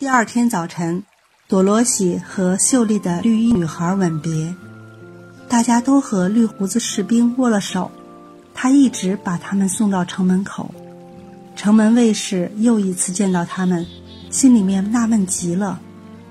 [0.00, 1.04] 第二天早晨，
[1.46, 4.54] 多罗西和秀丽的绿衣女孩吻别，
[5.46, 7.90] 大家都和绿胡子士兵握了手。
[8.54, 10.74] 他一直把他们送到城门口。
[11.54, 13.86] 城门卫士又一次见到他们，
[14.30, 15.78] 心里面纳闷极了。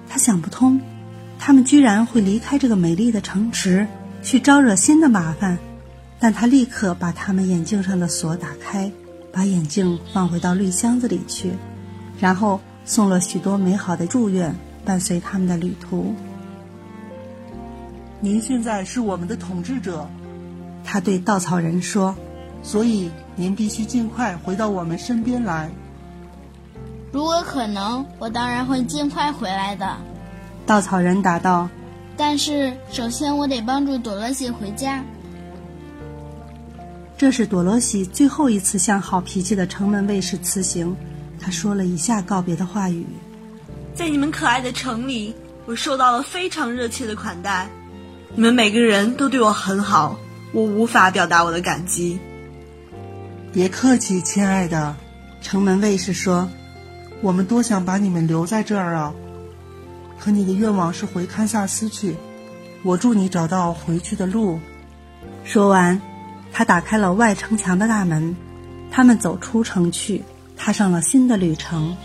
[0.09, 0.81] 他想不通，
[1.38, 3.86] 他们居然会离开这个美丽的城池，
[4.23, 5.59] 去招惹新的麻烦。
[6.20, 8.91] 但他立刻把他们眼镜上的锁打开，
[9.31, 11.52] 把眼镜放回到绿箱子里去，
[12.20, 12.59] 然后。
[12.86, 16.14] 送了许多美好的祝愿，伴随他们的旅途。
[18.20, 20.08] 您现在是我们的统治者，
[20.84, 22.16] 他对稻草人说
[22.64, 25.70] ：“所以您必须尽快回到我们身边来。”
[27.12, 29.98] 如果可能，我当然会尽快回来的。
[30.66, 31.70] 稻草人答道
[32.18, 35.04] ：“但是首先我得帮助朵罗西回家。”
[37.18, 40.96] 这是朵罗西最后一次向好脾气的城门卫士辞行。
[41.50, 43.04] 他说了以下告别的话语
[43.96, 45.34] ：“在你们可爱的城里，
[45.66, 47.68] 我受到了非常热切的款待，
[48.36, 50.16] 你们每个人都对我很好，
[50.52, 52.20] 我无法表达我的感激。”
[53.52, 54.96] 别客气，亲爱的，
[55.42, 56.48] 城门卫士说
[57.20, 59.12] ：“我们多想把你们留在这儿啊，
[60.20, 62.16] 可你的愿望是回堪萨斯去。
[62.84, 64.59] 我祝你找到回去的路。”
[65.44, 66.00] 说完，
[66.53, 68.36] 他打开了外城墙的大门，
[68.92, 70.24] 他们走出城去。
[70.59, 71.96] 踏上了新的旅程。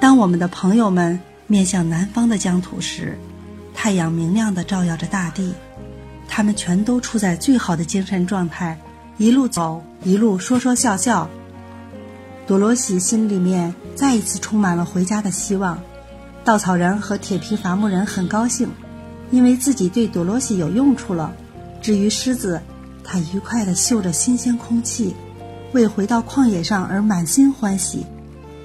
[0.00, 3.18] 当我们的朋友们面向南方的疆土时，
[3.74, 5.52] 太阳明亮地照耀着大地，
[6.26, 8.78] 他们全都处在最好的精神状态，
[9.18, 11.28] 一路走，一路说说笑笑。
[12.46, 15.78] 多罗西心里面再一次充满了回家的希望。
[16.44, 18.70] 稻草人和铁皮伐木人很高兴，
[19.30, 21.34] 因为自己对多罗西有用处了。
[21.82, 22.62] 至于狮子，
[23.04, 25.14] 它愉快地嗅着新鲜空气。
[25.72, 28.06] 为回到旷野上而满心欢喜，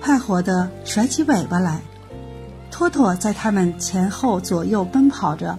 [0.01, 1.81] 快活地甩起尾巴来。
[2.71, 5.57] 托托在他们前后左右奔跑着，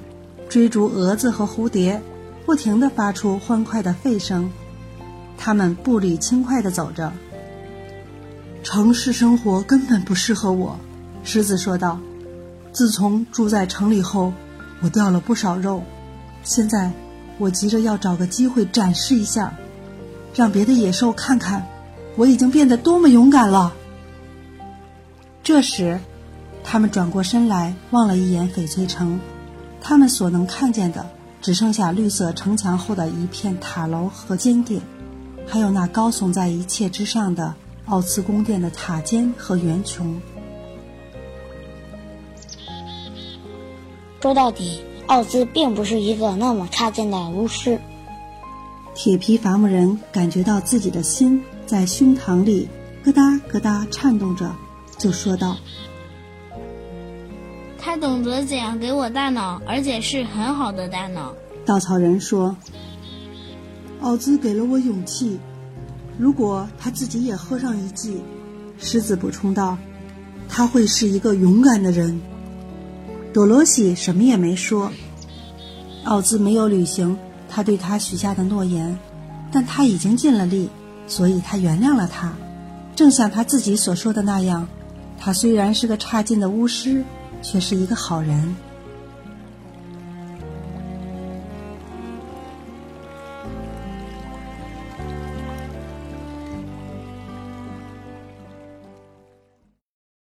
[0.48, 2.00] 追逐蛾子和蝴蝶，
[2.44, 4.50] 不停地发出欢快的吠声。
[5.36, 7.12] 他们步履轻快地走着。
[8.62, 10.78] 城市生活根本不适合我，
[11.22, 11.98] 狮子说道。
[12.72, 14.32] 自从住在城里后，
[14.80, 15.82] 我掉了不少肉。
[16.42, 16.90] 现在，
[17.38, 19.54] 我急着要找个机会展示一下。
[20.34, 21.64] 让别的野兽看看，
[22.16, 23.72] 我已经变得多么勇敢了。
[25.42, 26.00] 这时，
[26.64, 29.20] 他们转过身来望了一眼翡翠城，
[29.80, 31.06] 他们所能看见的
[31.40, 34.80] 只剩下绿色城墙后的一片塔楼和尖顶，
[35.46, 37.54] 还有那高耸在一切之上的
[37.86, 40.14] 奥兹宫殿的塔尖和圆穹。
[44.20, 47.78] 说到底，奥兹并不是一个那么差劲的巫师。
[48.94, 52.68] 铁皮伐木人感觉到自己的心在胸膛里
[53.02, 54.54] 咯哒咯哒颤动着，
[54.96, 55.56] 就说道
[57.76, 61.34] ：“他懂得怎样给我大脑，而且是很好的大脑。”
[61.66, 62.56] 稻草人说
[64.00, 65.38] ：“奥兹给了我勇气，
[66.16, 68.22] 如果他自己也喝上一剂。”
[68.78, 69.76] 狮子补充道
[70.48, 72.20] ：“他会是一个勇敢的人。”
[73.34, 74.92] 多罗西什么也没说。
[76.04, 77.18] 奥兹没有履行。
[77.54, 78.98] 他对他许下的诺言，
[79.52, 80.68] 但他已经尽了力，
[81.06, 82.32] 所以他原谅了他。
[82.96, 84.66] 正像他自己所说的那样，
[85.20, 87.04] 他虽然是个差劲的巫师，
[87.42, 88.56] 却是一个好人。